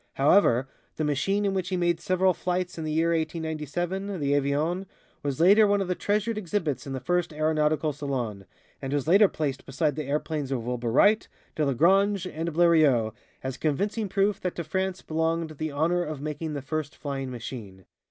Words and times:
However, 0.13 0.67
the 0.95 1.03
machine 1.03 1.45
in 1.45 1.53
which 1.53 1.69
he 1.69 1.77
made 1.77 1.99
several 1.99 2.33
flights 2.33 2.75
in 2.75 2.83
the 2.83 2.91
year 2.91 3.09
1897, 3.09 4.19
the 4.19 4.33
"Avion," 4.33 4.87
was 5.21 5.39
later 5.39 5.67
one 5.67 5.79
of 5.79 5.87
the 5.87 5.93
treasured 5.93 6.39
exhibits 6.39 6.87
of 6.87 6.93
the 6.93 6.99
first 6.99 7.31
Aeronautical 7.31 7.93
Salon, 7.93 8.47
and 8.81 8.93
was 8.93 9.07
placed 9.31 9.63
beside 9.63 9.95
the 9.95 10.05
airplanes 10.07 10.51
of 10.51 10.65
Wilbur 10.65 10.91
Wright, 10.91 11.27
Delagrange 11.55 12.25
and 12.25 12.51
Blériot 12.51 13.13
"as 13.43 13.57
convincing 13.57 14.09
proof 14.09 14.41
that 14.41 14.55
to 14.55 14.63
France 14.63 15.03
belonged 15.03 15.51
the 15.59 15.69
honor 15.69 16.03
of 16.03 16.19
making 16.19 16.53
the 16.53 16.63
first 16.63 16.95
flying 16.95 17.29
machine." 17.29 17.85